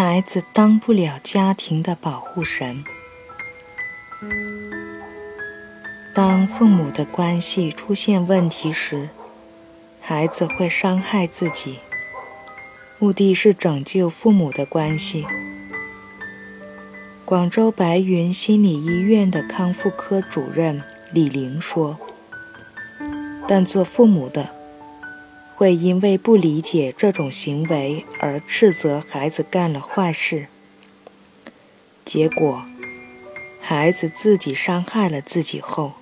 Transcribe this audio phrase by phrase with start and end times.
[0.00, 2.84] 孩子当不了家庭的保护神。
[6.14, 9.08] 当父母的关系出现问题时，
[10.00, 11.80] 孩子会伤害自己，
[13.00, 15.26] 目的是拯救父母的关系。
[17.24, 21.98] 广州白云心理医院的康复科主任李玲说
[23.48, 24.48] ：“但做父母的
[25.58, 30.46] 会因为不理解这种行为而斥责孩子干了坏事，
[32.04, 32.62] 结果
[33.60, 35.94] 孩子自己伤害了自己后，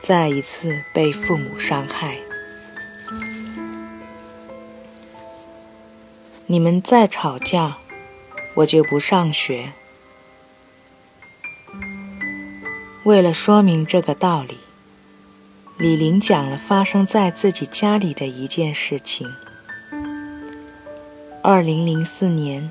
[0.00, 2.16] 再一次被父母伤害。
[6.46, 7.78] 你们再吵架，
[8.54, 9.74] 我就不上学。”
[13.06, 14.58] 为了说明这个道理，
[15.80, 19.34] 李玲讲了发生在自己家里的一件事情。
[21.42, 22.70] 二零零四年，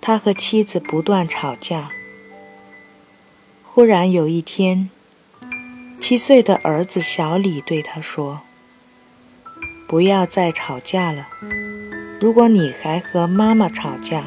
[0.00, 1.90] 他和妻子不断吵架。
[3.62, 4.88] 忽然有一天，
[6.00, 8.40] 七岁的儿子小李对他说
[9.86, 11.28] ：“不要再吵架了，
[12.22, 14.24] 如果你还和妈妈吵架，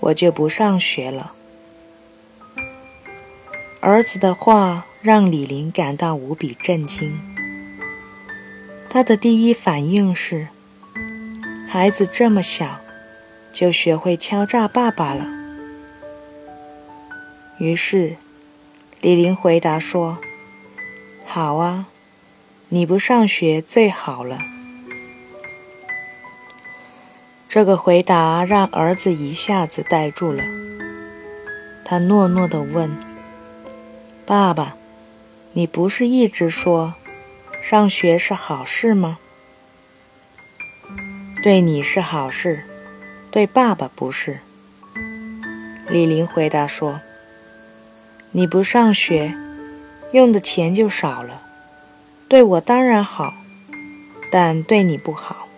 [0.00, 1.34] 我就不上学了。”
[3.82, 7.16] 儿子的话让李林感到无比震惊。
[8.90, 10.48] 他的第一反应是：
[11.68, 12.80] 孩子这么小，
[13.52, 15.24] 就学会敲诈爸爸了。
[17.58, 18.16] 于是，
[19.00, 20.18] 李林回答说
[21.24, 21.86] ：“好啊，
[22.70, 24.40] 你不上学最好了。”
[27.46, 30.42] 这个回答让儿子一下子呆住了。
[31.84, 32.90] 他诺诺地问。
[34.26, 34.74] 爸爸，
[35.56, 36.92] 你不是一直说
[37.62, 39.16] 上学是好事吗？
[41.42, 42.68] 对你是好事，
[43.30, 44.40] 对爸爸不是。
[45.88, 47.00] 李林回答说
[48.32, 49.34] ：“你不上学，
[50.12, 51.40] 用的钱就少了，
[52.28, 53.32] 对我当然好，
[54.30, 55.48] 但对你不好。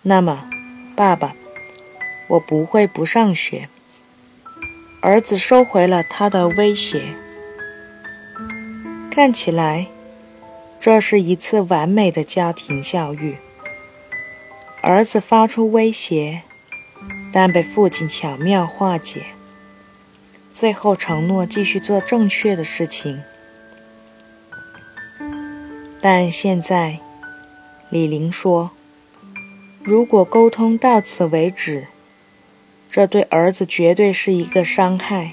[0.00, 0.48] 那么，
[0.96, 1.34] 爸爸，
[2.28, 3.68] 我不会不上学。”
[5.02, 7.14] 儿子收回了他的威胁。
[9.18, 9.88] 看起来，
[10.78, 13.34] 这是一次完美的家庭教育。
[14.80, 16.42] 儿子发出威胁，
[17.32, 19.22] 但被父亲巧妙化解，
[20.52, 23.20] 最后承诺继续做正确的事情。
[26.00, 27.00] 但现在，
[27.90, 28.70] 李玲说
[29.82, 31.88] ：“如果沟通到此为止。”
[32.88, 35.32] 这对儿子绝对是一个伤害。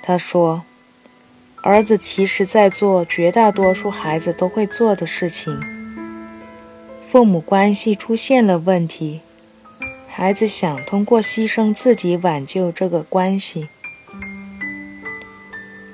[0.00, 0.62] 他说
[1.62, 5.60] ：“儿子其实在做绝大多数孩子都会做的事情。
[7.02, 9.20] 父母关系出现了问题，
[10.08, 13.68] 孩子想通过牺牲自己挽救这个关系。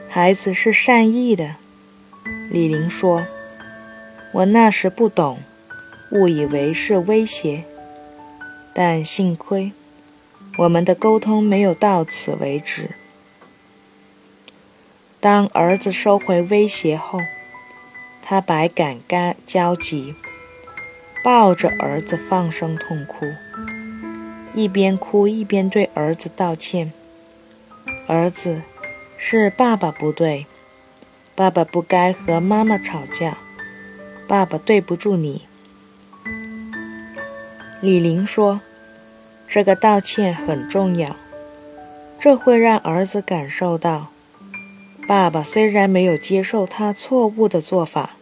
[0.09, 1.57] 孩子是善意的。”
[2.51, 3.27] 李玲说
[4.33, 5.41] ：“我那时不懂，
[6.13, 7.65] 误以为是威胁，
[8.73, 9.73] 但幸亏。”
[10.59, 12.91] 我们的沟通没有到此为止。
[15.27, 17.19] 当儿子收回威胁后，
[18.23, 20.15] 他百感交交集，
[21.25, 23.27] 抱着儿子放声痛哭，
[24.55, 26.93] 一边哭一边对儿子道歉
[28.07, 28.63] ：“儿子，
[29.17, 30.47] 是爸爸不对，
[31.35, 33.37] 爸爸不该和妈妈吵架，
[34.29, 35.43] 爸爸对不住你。”
[37.83, 38.61] 李玲说。
[39.49, 41.17] 这个道歉很重要，
[42.21, 44.13] 这会让儿子感受到，
[45.07, 48.17] 爸爸虽然没有接受他错误的做法，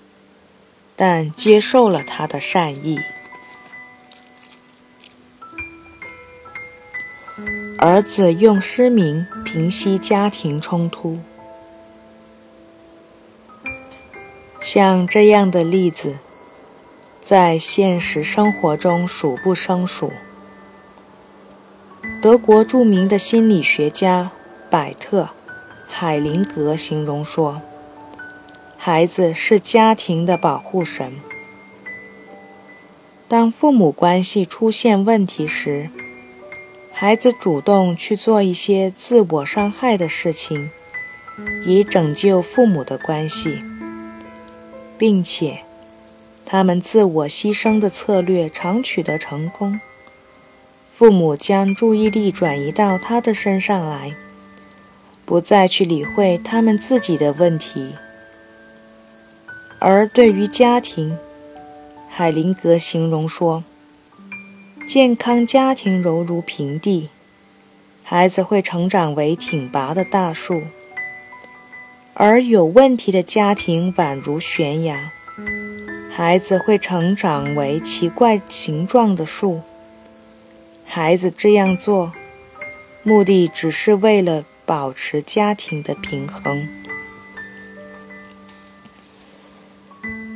[0.95, 3.01] 但接受了他的善意。
[7.79, 11.19] 儿子用失明平息家庭冲突，
[14.61, 16.17] 像这样的例子，
[17.21, 20.13] 在现实生活中数不胜数。
[22.21, 24.31] 德国著名的心理学家
[24.71, 25.23] 百特·
[25.97, 27.63] 海灵格形容说
[28.77, 31.21] ：“孩子是家庭的保护神。
[33.29, 35.89] 当父母关系出现问题时，
[36.93, 40.69] 孩子主动去做一些自我伤害的事情，
[41.65, 43.63] 以拯救父母的关系，
[44.99, 45.61] 并且
[46.45, 49.79] 他们自我牺牲的策略常取得成功。”
[50.91, 54.17] 父母将注意力转移到他的身上来，
[55.25, 57.95] 不再去理会他们自己的问题。
[59.79, 61.19] 而对于家庭，
[62.09, 63.65] 海灵格形容说
[64.89, 67.09] ：“健康家庭犹如平地，
[68.03, 70.63] 孩子会成长为挺拔的大树；
[72.15, 75.11] 而有问题的家庭宛如悬崖，
[76.11, 79.63] 孩子会成长为奇怪形状的树。
[80.87, 82.13] 孩子这样做，
[83.03, 86.69] 目的只是为了保持家庭的平衡。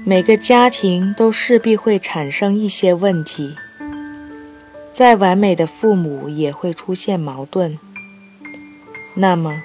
[0.05, 3.57] 每个家庭都势必会产生一些问题。
[4.93, 7.79] 再完美的父母也会出现矛盾。
[9.15, 9.63] 那么，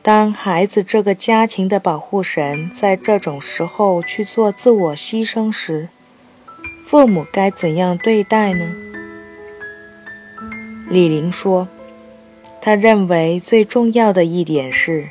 [0.00, 5.88] 当孩子这个家庭的保护神在这种时候去做自我牺牲时，
[6.84, 8.72] 父母该怎样对待呢？
[10.88, 11.68] 李玲说
[12.60, 15.08] ：“他认为最重要的一点是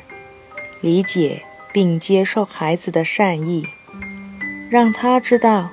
[0.80, 1.42] 理解
[1.72, 3.66] 并接受孩子的善意，
[4.70, 5.70] 让他知道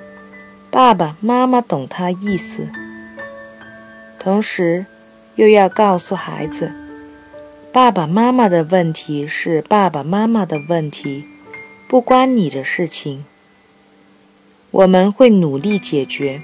[0.71, 2.67] 爸爸妈妈懂他意思。”
[4.19, 4.85] 同时，
[5.35, 6.73] 又要告诉孩子，
[7.71, 11.25] 爸爸妈妈的问题是爸爸妈妈的问题，
[11.87, 13.23] 不关你的事情。
[14.71, 16.41] 我们会努力解决，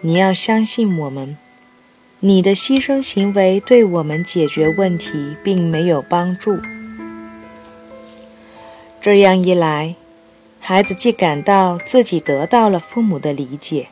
[0.00, 1.36] 你要相信我们。
[2.24, 6.60] 你的牺牲行为对我们解决问题并没有帮助。
[9.00, 9.96] 这样一来，
[10.60, 13.88] 孩子既感到自己得到了父母的理解。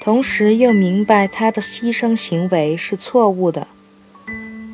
[0.00, 3.68] 同时又明白他的牺牲行为是错误的，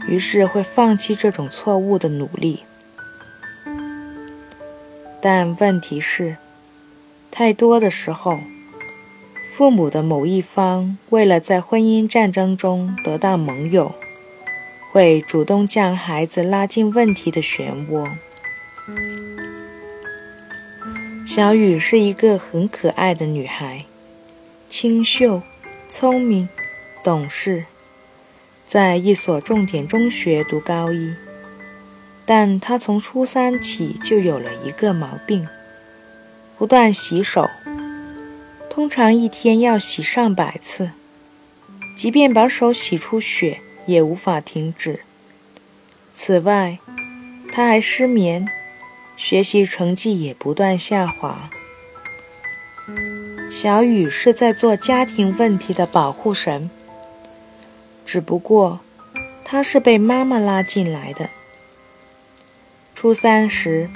[0.06, 2.62] 于是会放弃这种错误的努力。
[5.20, 6.36] 但问题是，
[7.32, 8.38] 太多的时候，
[9.56, 13.94] 父母的某一方为了在婚姻战争中得到盟友，
[14.90, 18.10] 会主动将孩子拉进问题的漩涡。
[21.24, 23.84] 小雨是一个很可爱的女孩。
[24.68, 25.40] 清秀、
[25.88, 26.48] 聪明、
[27.04, 27.66] 懂事，
[28.66, 31.14] 在一所重点中学读高一，
[32.26, 35.46] 但她从初三起就有了一个毛病：
[36.58, 37.48] 不断洗手，
[38.74, 40.90] 通常一天要洗上百次，
[41.94, 44.98] 即便把手洗出血，也无法停止。
[46.12, 46.80] 此外，
[47.52, 48.48] 他还失眠，
[49.16, 51.50] 学习成绩也不断下滑。
[53.48, 56.68] 小雨是在做家庭问题的保护神，
[58.04, 58.80] 只不过
[59.44, 61.30] 他是被妈妈拉进来的。
[62.92, 63.88] 初三时，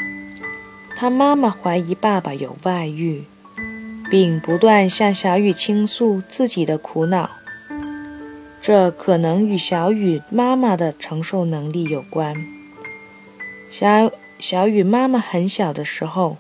[0.95, 3.25] 他妈妈怀疑爸爸有外遇，
[4.11, 7.31] 并不断向小雨倾诉自己的苦恼。
[8.61, 12.35] 这可能与小雨妈妈的承受能力有关。
[13.71, 16.39] 小小雨妈妈很小的时候，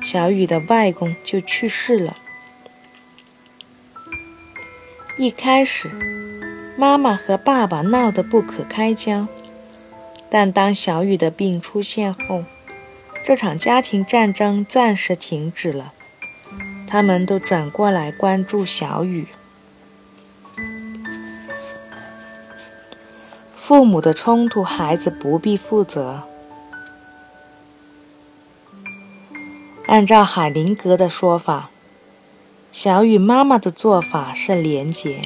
[0.00, 2.16] 小雨的外公就去世了。
[5.16, 5.90] 一开始，
[6.76, 9.26] 妈妈和爸爸闹得不可开交，
[10.30, 12.44] 但当小雨的病出现后，
[13.24, 15.92] 这场家庭战争暂时停止了。
[16.88, 19.28] 他们都转过来关注小雨。
[23.56, 26.22] 父母的冲突，孩子不必负责。
[29.86, 31.70] 按照海灵格的说法。
[32.70, 35.22] 小雨妈妈的做法是廉洁。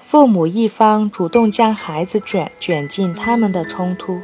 [0.00, 4.20] 父母一方主动将孩子卷卷进他们的冲突，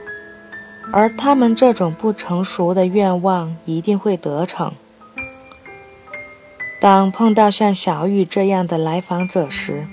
[0.93, 4.73] 而他们这种不成熟的愿望一定会得逞。
[6.79, 9.87] 当碰到像小雨这样的来访者时，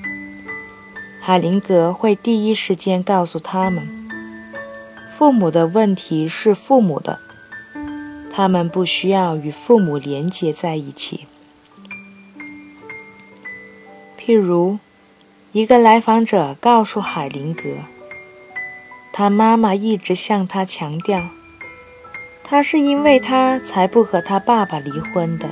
[1.21, 3.87] 海灵格会第一时间告诉他们：
[5.09, 7.19] 父母的问题是父母的，
[8.29, 11.25] 他们不需要与父母连结在一起。
[14.19, 14.79] 譬如，
[15.53, 17.63] 一个来访者告诉海灵格，
[19.13, 21.29] 他妈妈一直向他强调，
[22.43, 25.47] 他是因为他才不和他爸爸离婚的。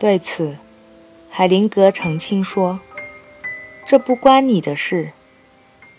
[0.00, 0.56] 对此，
[1.30, 2.80] 海灵格澄清说，
[3.86, 5.12] 这不关你的事，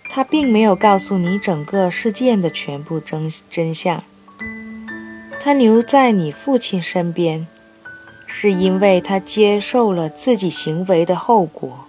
[0.09, 4.03] 他并没有告诉你整个事件的全部真真相，
[5.39, 7.47] 他留在你父亲身边。
[8.33, 11.85] 是因为他接受了自己行为的后果，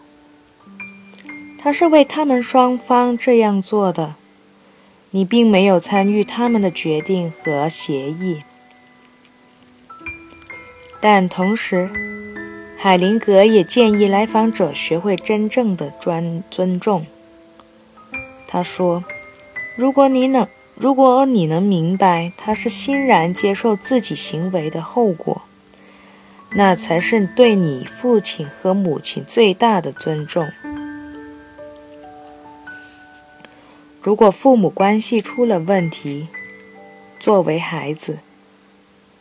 [1.56, 4.16] 他是为他们双方这样做的，
[5.12, 8.42] 你并没有参与他们的决定和协议。
[11.02, 11.90] 但同时，
[12.78, 17.04] 海灵格也建议来访者学会真正的尊尊重。
[18.46, 19.04] 他说
[19.76, 25.42] ：“如果你能，如果你能明白他是欣然接受自己行为的后果。”
[26.54, 30.52] 那才是对你父亲和母亲最大的尊重。
[34.02, 36.28] 如果父母关系出了问题，
[37.18, 38.18] 作为孩子，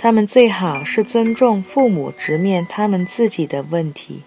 [0.04, 4.24] 他们最好是尊重父母，直面他们自己的问题，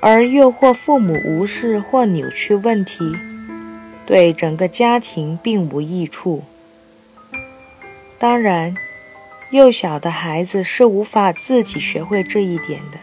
[0.00, 3.14] 而诱惑父母无视或扭曲问题，
[4.04, 6.42] 对整个家庭并无益处。
[8.18, 8.74] 当然，
[9.52, 12.98] 幼小的孩子是无法自己学会这一点的，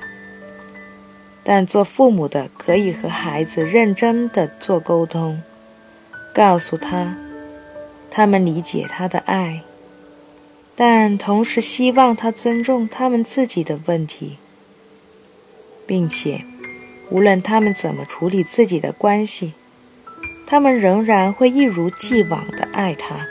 [1.41, 5.41] 但做父母的可以和孩子认真的做沟通，
[6.33, 7.15] 告诉他，
[8.11, 9.61] 他们理解他的爱。
[10.81, 14.37] 但同时希望他尊重他们自己的问题，
[15.85, 16.45] 并且，
[17.09, 19.51] 无论他们怎么处理自己的关系，
[20.47, 23.27] 他们仍然会一如既往的爱他。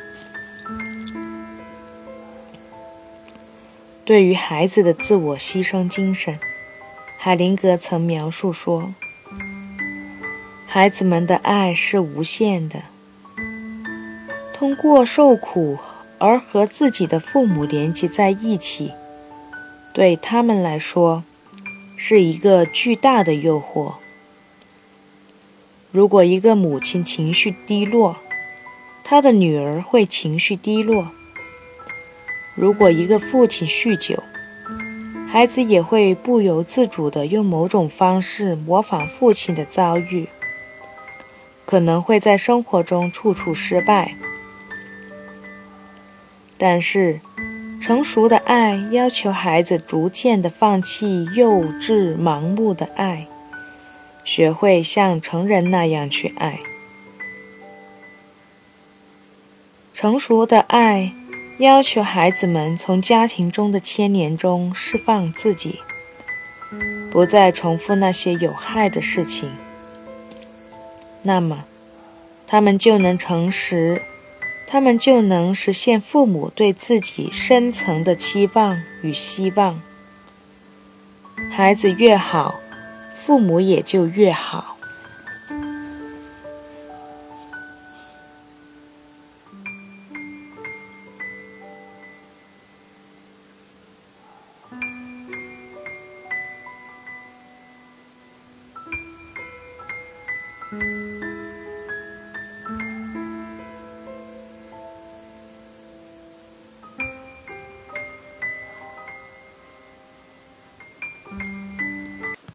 [4.04, 6.38] 对于孩子的自我牺牲精神，
[7.16, 8.92] 海灵格曾描述说
[10.68, 12.82] ：“孩子们的爱是无限的，
[14.52, 15.78] 通过受苦。”
[16.18, 18.92] 而和自己的父母连接在一起，
[19.92, 21.22] 对他们来说
[21.96, 23.94] 是一个巨大的诱惑。
[25.90, 28.16] 如果一个母亲情绪低落，
[29.02, 31.06] 她的女儿会情绪低落；
[32.54, 34.22] 如果一个父亲酗酒，
[35.30, 40.28] 孩子也会不由自主地用某种方式模仿父亲的遭遇，
[41.64, 44.14] 可能会在生活中处处失败。
[46.58, 47.20] 但是，
[47.80, 53.28] 成熟的爱要求孩子逐渐地放弃幼稚、盲目的爱，
[54.24, 56.58] 学会像成人那样去爱。
[59.94, 61.12] 成熟的爱
[61.58, 65.78] 要求孩子们从家庭中的牵连中释放自己，
[67.10, 69.50] 不再重复那些有害的事情。
[71.22, 71.64] 那么，
[72.48, 74.02] 他们就能诚实。
[74.70, 79.80] 他们就能实现父母对自己深层的期望与希望。
[81.50, 82.60] 孩子越好，
[83.18, 84.76] 父母也就越好。